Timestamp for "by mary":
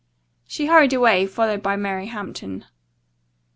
1.61-2.07